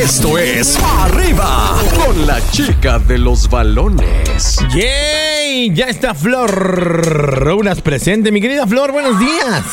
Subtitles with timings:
[0.00, 4.56] Esto es Arriba con la chica de los balones.
[4.72, 5.74] ¡Yay!
[5.74, 8.30] Ya está Flor Unas presente.
[8.30, 9.64] Mi querida Flor, buenos días.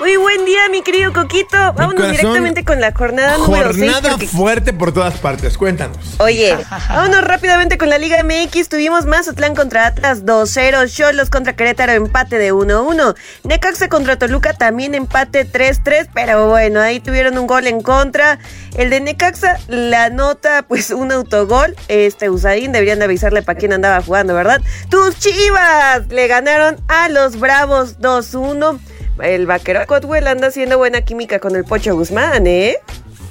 [0.00, 1.56] Muy buen día, mi querido Coquito.
[1.74, 3.84] Vámonos directamente con la jornada número 6.
[3.92, 5.56] Jornada porque- fuerte por todas partes.
[5.56, 5.96] Cuéntanos.
[6.18, 6.56] Oye,
[6.88, 8.68] vámonos rápidamente con la Liga MX.
[8.68, 14.96] Tuvimos Mazatlán contra Atlas 2-0, Cholos contra Querétaro empate de 1-1, Necaxa contra Toluca también
[14.96, 18.40] empate 3-3, pero bueno, ahí tuvieron un gol en contra.
[18.76, 21.76] El de Necaxa la nota pues un autogol.
[21.86, 24.60] Este Usain deberían de avisarle para quién andaba jugando, ¿verdad?
[24.90, 28.80] Tus Chivas le ganaron a los Bravos 2-1.
[29.22, 32.76] El vaquero Cotwell anda haciendo buena química con el Pocho Guzmán, ¿eh?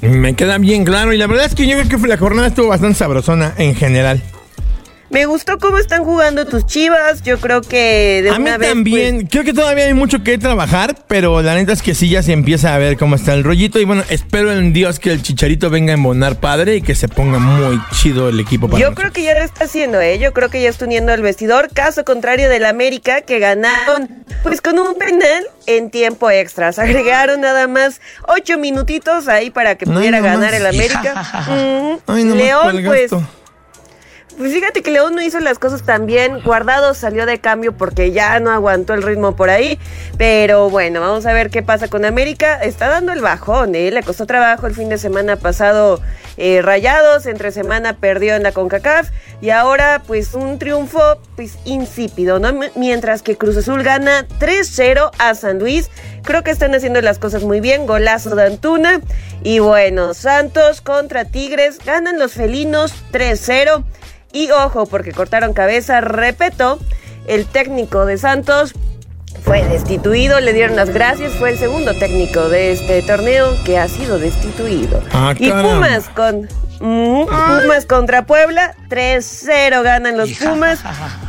[0.02, 1.14] Me queda bien claro.
[1.14, 4.22] Y la verdad es que yo creo que la jornada estuvo bastante sabrosona en general.
[5.14, 7.22] Me gustó cómo están jugando tus chivas.
[7.22, 8.68] Yo creo que de A mí una vez.
[8.70, 12.10] también, pues, creo que todavía hay mucho que trabajar, pero la neta es que sí
[12.10, 13.80] ya se empieza a ver cómo está el rollito.
[13.80, 17.08] Y bueno, espero en Dios que el chicharito venga a embonar padre y que se
[17.08, 19.12] ponga muy chido el equipo para yo nosotros.
[19.12, 20.18] creo que ya lo está haciendo, ¿eh?
[20.18, 21.70] Yo creo que ya está uniendo al vestidor.
[21.72, 26.72] Caso contrario del América, que ganaron, pues con un penal en tiempo extra.
[26.74, 31.14] Se agregaron nada más ocho minutitos ahí para que pudiera no ganar el América.
[31.48, 33.12] Mm, Ay, no León, el pues.
[34.38, 36.42] Pues fíjate que León no hizo las cosas tan bien.
[36.44, 39.78] Guardado salió de cambio porque ya no aguantó el ritmo por ahí.
[40.18, 42.62] Pero bueno, vamos a ver qué pasa con América.
[42.62, 43.92] Está dando el bajón, ¿eh?
[43.92, 46.02] Le costó trabajo el fin de semana pasado
[46.38, 47.28] eh, Rayados.
[47.28, 49.12] Entre semana perdió en la CONCACAF.
[49.40, 52.52] Y ahora, pues, un triunfo pues insípido, ¿no?
[52.76, 55.92] Mientras que Cruz Azul gana 3-0 a San Luis.
[56.24, 57.86] Creo que están haciendo las cosas muy bien.
[57.86, 59.00] Golazo de Antuna.
[59.44, 61.78] Y bueno, Santos contra Tigres.
[61.86, 63.84] Ganan los felinos 3-0.
[64.34, 66.80] Y ojo, porque cortaron cabeza, repito,
[67.28, 68.74] el técnico de Santos
[69.44, 73.88] fue destituido, le dieron las gracias, fue el segundo técnico de este torneo que ha
[73.88, 75.02] sido destituido.
[75.14, 75.52] Ah, y.
[75.52, 76.48] Pumas con
[76.80, 80.80] Pumas contra Puebla, 3-0 ganan los Pumas.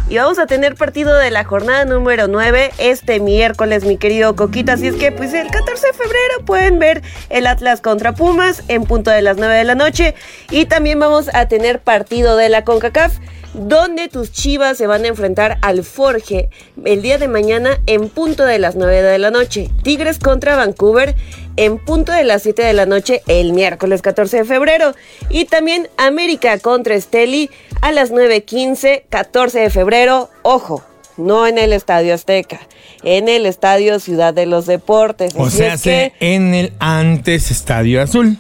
[0.07, 4.75] Y vamos a tener partido de la jornada número 9 este miércoles, mi querido Coquita.
[4.75, 8.85] Así es que, pues el 14 de febrero pueden ver el Atlas contra Pumas en
[8.85, 10.15] punto de las 9 de la noche.
[10.51, 13.15] Y también vamos a tener partido de la CONCACAF
[13.55, 16.51] donde tus chivas se van a enfrentar al Forge
[16.85, 19.71] el día de mañana en punto de las 9 de la noche.
[19.83, 21.15] Tigres contra Vancouver
[21.57, 24.95] en punto de las 7 de la noche el miércoles 14 de febrero.
[25.31, 27.49] Y también América contra Esteli
[27.81, 29.94] a las 9.15, 14 de febrero.
[30.43, 30.83] Ojo.
[31.17, 32.59] No en el Estadio Azteca,
[33.05, 35.33] en el Estadio Ciudad de los Deportes.
[35.37, 38.37] O sea, es que- en el antes Estadio Azul.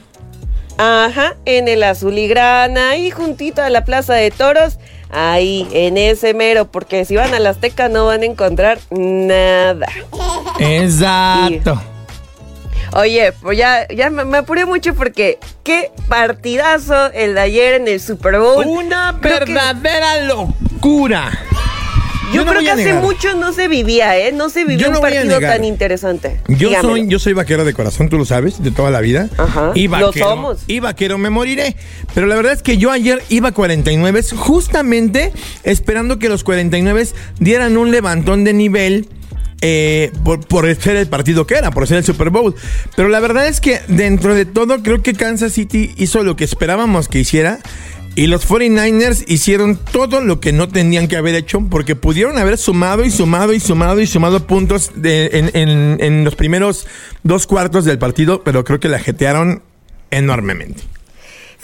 [0.76, 4.78] Ajá, en el azul y grana, ahí juntito a la Plaza de Toros,
[5.08, 9.86] ahí en ese mero, porque si van a la Azteca no van a encontrar nada.
[10.58, 11.80] Exacto.
[12.94, 17.86] Oye, pues ya, ya me, me apuré mucho porque qué partidazo el de ayer en
[17.86, 18.66] el Super Bowl.
[18.66, 20.20] Una Creo que- verdadera
[20.84, 21.30] locura.
[22.32, 24.32] Yo, no creo que hace mucho no se vivía, ¿eh?
[24.32, 26.40] No se vivía no un partido tan interesante.
[26.48, 26.88] Yo Dígamelo.
[26.88, 29.28] soy, yo soy vaquero de corazón, tú lo sabes, de toda la vida.
[29.38, 30.62] Ajá, y lo vaquero, somos.
[30.66, 31.76] Y vaquero me moriré.
[32.12, 37.06] Pero la verdad es que yo ayer iba a 49, justamente esperando que los 49
[37.38, 39.08] dieran un levantón de nivel.
[39.60, 42.54] eh, por, por ser el partido que era, por ser el Super Bowl.
[42.96, 46.44] Pero la verdad es que dentro de todo creo que Kansas City hizo lo que
[46.44, 47.60] esperábamos que hiciera.
[48.16, 52.58] Y los 49ers hicieron todo lo que no tenían que haber hecho porque pudieron haber
[52.58, 56.86] sumado y sumado y sumado y sumado puntos de- en, en- en los primeros
[57.24, 59.62] dos cuartos del partido, pero creo que la jetearon
[60.12, 60.84] enormemente.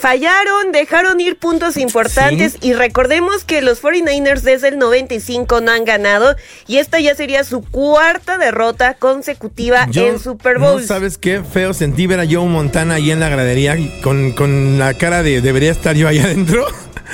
[0.01, 2.59] Fallaron, dejaron ir puntos importantes Sí.
[2.69, 7.45] y recordemos que los 49ers desde el 95 no han ganado y esta ya sería
[7.45, 10.81] su cuarta derrota consecutiva en Super Bowl.
[10.81, 14.79] No sabes qué feo sentí ver a Joe Montana ahí en la gradería con, con
[14.79, 16.65] la cara de debería estar yo allá adentro.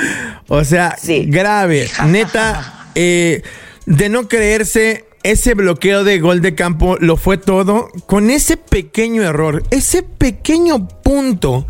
[0.48, 1.24] o sea, Sí.
[1.26, 1.90] grave.
[2.06, 3.42] Neta, eh,
[3.86, 5.04] de no creerse.
[5.22, 10.86] Ese bloqueo de gol de campo lo fue todo con ese pequeño error, ese pequeño
[10.86, 11.66] punto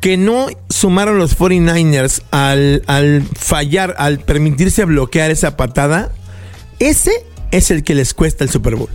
[0.00, 6.12] que no sumaron los 49ers al, al fallar, al permitirse bloquear esa patada.
[6.78, 7.12] Ese
[7.50, 8.90] es el que les cuesta el Super Bowl.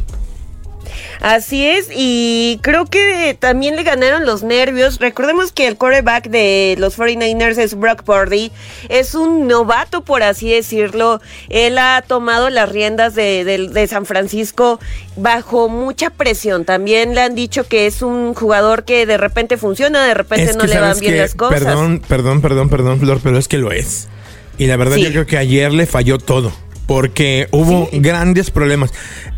[1.23, 4.99] Así es, y creo que también le ganaron los nervios.
[4.99, 8.51] Recordemos que el quarterback de los 49ers es Brock Purdy.
[8.89, 11.21] Es un novato, por así decirlo.
[11.47, 14.81] Él ha tomado las riendas de, de- de San Francisco
[15.15, 16.65] bajo mucha presión.
[16.65, 20.57] También le han dicho que es un jugador que de repente funciona, de repente Es
[20.57, 21.57] no le van bien que- las cosas.
[21.63, 24.09] Perdón, perdón, perdón, perdón, Flor, pero es que lo es.
[24.57, 25.03] Y la verdad Sí.
[25.03, 26.51] yo creo que ayer le falló todo.
[26.87, 27.99] Porque hubo Sí.
[27.99, 28.91] grandes problemas.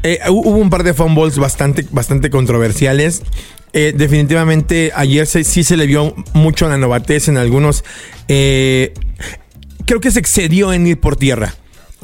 [0.03, 3.21] Eh, hu- hubo un par de fumbles bastante, bastante controversiales.
[3.77, 7.83] eh, definitivamente ayer se- sí se le vio mucho la novatez en algunos.
[8.30, 8.94] eh,
[9.86, 11.53] creo que se excedió en ir por tierra.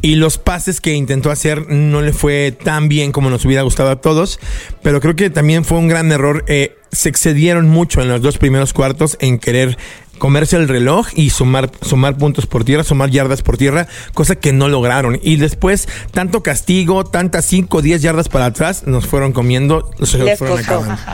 [0.01, 3.89] Y los pases que intentó hacer no le fue tan bien como nos hubiera gustado
[3.91, 4.39] a todos.
[4.83, 6.43] Pero creo que también fue un gran error.
[6.47, 9.77] eh, se excedieron mucho en los dos primeros cuartos en querer
[10.21, 14.53] comerse el reloj y sumar, sumar puntos por tierra, sumar yardas por tierra, cosa que
[14.53, 15.19] no lograron.
[15.23, 20.13] Y después, tanto castigo, tantas 5 o 10 yardas para atrás, nos fueron comiendo, los
[20.13, 20.62] Les fueron.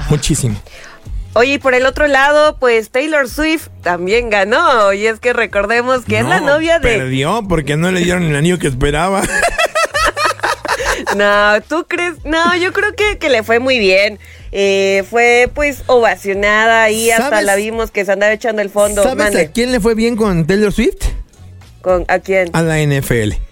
[0.10, 0.62] Muchísimo.
[1.36, 4.92] Oye, y por el otro lado, pues Taylor Swift también ganó.
[4.92, 6.98] Y es que recordemos que es la No, novia de.
[6.98, 9.22] Perdió porque no le dieron el anillo que esperaba.
[11.18, 12.24] No, ¿tú crees?
[12.24, 14.20] No, yo creo que, que le fue muy bien.
[14.52, 19.04] Eh, fue pues ovacionada y hasta la vimos que se andaba echando el fondo.
[19.04, 19.42] ¿Sabes Mande.
[19.42, 21.06] a quién le fue bien con Taylor Swift?
[21.82, 22.50] ¿Con, ¿A quién?
[22.54, 23.47] A la NFL.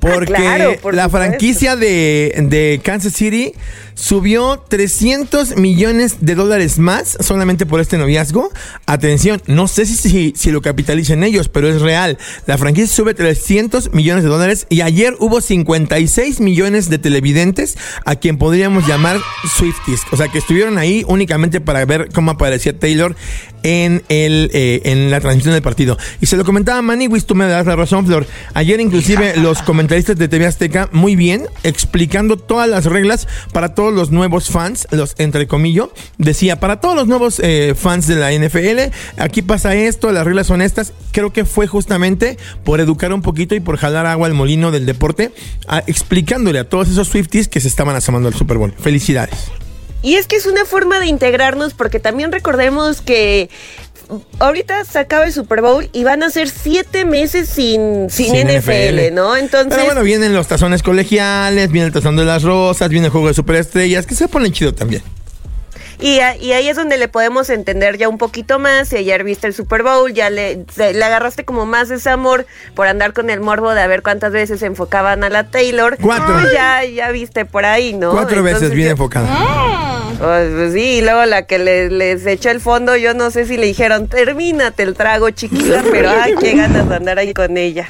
[0.14, 1.28] Porque Ah, claro, por la supuesto.
[1.28, 3.52] franquicia de, de Kansas City
[3.94, 8.50] subió 300 millones de dólares más solamente por este noviazgo.
[8.86, 12.16] Atención, no sé si, si, si lo capitalicen ellos, pero es real.
[12.46, 17.76] La franquicia sube 300 millones de dólares y ayer hubo 56 millones de televidentes
[18.06, 19.20] a quien podríamos llamar
[19.56, 20.00] Swifties.
[20.12, 23.14] O sea, que estuvieron ahí únicamente para ver cómo aparecía Taylor
[23.62, 25.96] en, el, eh, en la transmisión del partido.
[26.20, 28.26] Y se lo comentaba Maniwis, tú me das la razón, Flor.
[28.54, 33.92] Ayer inclusive los comentaristas de TV Azteca muy bien, explicando todas las reglas para todos
[33.94, 35.70] los nuevos fans, los entre comillas,
[36.18, 40.46] decía, para todos los nuevos eh, fans de la NFL, aquí pasa esto, las reglas
[40.46, 40.92] son estas.
[41.12, 44.86] Creo que fue justamente por educar un poquito y por jalar agua al molino del
[44.86, 45.32] deporte,
[45.68, 48.72] a- explicándole a todos esos Swifties que se estaban asomando al Super Bowl.
[48.78, 49.50] Felicidades.
[50.02, 53.50] Y es que es una forma de integrarnos porque también recordemos que
[54.38, 58.48] ahorita se acaba el Super Bowl y van a ser siete meses sin, sin, Sin
[58.48, 59.36] NFL, ¿no?
[59.36, 63.12] Entonces, Pero bueno, vienen los tazones colegiales, viene el tazón de las rosas, viene el
[63.12, 65.02] juego de superestrellas, que se ponen chido también.
[66.00, 68.88] Y, a- y ahí es donde le podemos entender ya un poquito más.
[68.88, 72.46] Si ayer viste el Super Bowl, ya le, se- le agarraste como más ese amor
[72.74, 75.96] por andar con el morbo de a ver cuántas veces enfocaban a la Taylor.
[76.00, 76.34] Cuatro.
[76.34, 78.12] Pues ya, ya viste por ahí, ¿no?
[78.12, 79.28] Cuatro veces bien yo- enfocada.
[80.18, 83.46] Pues, pues sí, y luego la que le- les echó el fondo, yo no sé
[83.46, 87.56] si le dijeron, termínate el trago, chiquita, pero ay, qué ganas de andar ahí con
[87.56, 87.88] ella.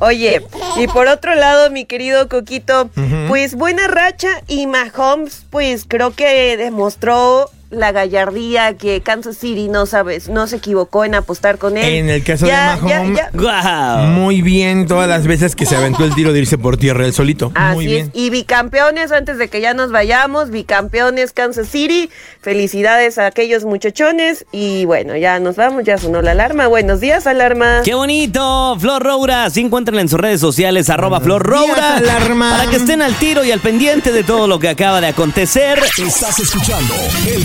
[0.00, 0.42] Oye,
[0.76, 2.90] y por otro lado, mi querido Coquito,
[3.28, 9.86] pues buena racha y Mahomes, pues creo que demostró la gallardía que Kansas City no
[9.86, 11.84] sabes, no se equivocó en apostar con él.
[11.94, 16.14] En el caso Ya, de Mahomes, muy bien todas las veces que se aventó el
[16.14, 17.52] tiro de irse por tierra él solito.
[17.54, 18.06] Así muy bien.
[18.06, 18.10] es.
[18.20, 22.10] Y bicampeones, antes de que ya nos vayamos, bicampeones Kansas City.
[22.40, 24.46] Felicidades a aquellos muchachones.
[24.52, 26.66] Y bueno, ya nos vamos, ya sonó la alarma.
[26.66, 27.80] Buenos días, alarma.
[27.84, 28.76] ¡Qué bonito!
[28.78, 32.56] Flor Roura, se encuentran en sus redes sociales, arroba Flor Roura, días, alarma.
[32.58, 35.78] para que estén al tiro y al pendiente de todo lo que acaba de acontecer.
[35.98, 36.94] Estás escuchando
[37.26, 37.44] el